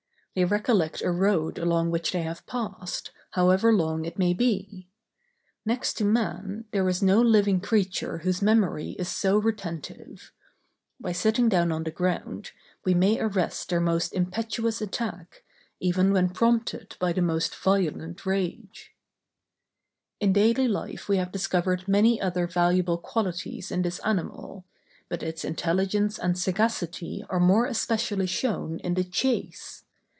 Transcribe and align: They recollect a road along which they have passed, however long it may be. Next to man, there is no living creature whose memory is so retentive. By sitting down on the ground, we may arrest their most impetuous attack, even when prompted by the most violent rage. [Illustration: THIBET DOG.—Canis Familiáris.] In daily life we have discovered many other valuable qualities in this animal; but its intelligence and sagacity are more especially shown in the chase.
They 0.33 0.45
recollect 0.45 1.01
a 1.01 1.11
road 1.11 1.57
along 1.57 1.91
which 1.91 2.13
they 2.13 2.21
have 2.21 2.45
passed, 2.45 3.11
however 3.31 3.73
long 3.73 4.05
it 4.05 4.17
may 4.17 4.33
be. 4.33 4.87
Next 5.65 5.95
to 5.95 6.05
man, 6.05 6.63
there 6.71 6.87
is 6.87 7.03
no 7.03 7.19
living 7.21 7.59
creature 7.59 8.19
whose 8.19 8.41
memory 8.41 8.91
is 8.91 9.09
so 9.09 9.37
retentive. 9.37 10.31
By 11.01 11.11
sitting 11.11 11.49
down 11.49 11.73
on 11.73 11.83
the 11.83 11.91
ground, 11.91 12.51
we 12.85 12.93
may 12.93 13.19
arrest 13.19 13.67
their 13.67 13.81
most 13.81 14.13
impetuous 14.13 14.79
attack, 14.79 15.43
even 15.81 16.13
when 16.13 16.29
prompted 16.29 16.95
by 16.97 17.11
the 17.11 17.21
most 17.21 17.53
violent 17.53 18.25
rage. 18.25 18.93
[Illustration: 20.21 20.31
THIBET 20.33 20.33
DOG.—Canis 20.33 20.37
Familiáris.] 20.37 20.37
In 20.37 20.55
daily 20.63 20.67
life 20.69 21.09
we 21.09 21.17
have 21.17 21.31
discovered 21.33 21.87
many 21.89 22.21
other 22.21 22.47
valuable 22.47 22.97
qualities 22.97 23.69
in 23.69 23.81
this 23.81 23.99
animal; 23.99 24.63
but 25.09 25.23
its 25.23 25.43
intelligence 25.43 26.17
and 26.17 26.39
sagacity 26.39 27.21
are 27.29 27.41
more 27.41 27.65
especially 27.65 28.27
shown 28.27 28.79
in 28.79 28.93
the 28.93 29.03
chase. 29.03 29.83